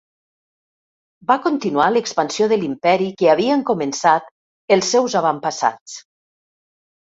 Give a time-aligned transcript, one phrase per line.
[1.31, 4.33] Va continuar l'expansió de l'imperi que havien començat
[4.77, 5.97] els seus avantpassats.